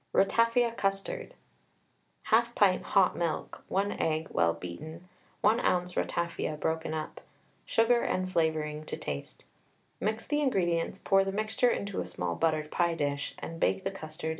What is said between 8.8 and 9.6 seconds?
to taste.